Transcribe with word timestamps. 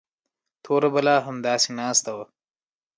توره 0.63 0.89
بلا 0.95 1.15
همداسې 1.27 1.69
ناسته 1.79 2.09
وه. 2.17 2.25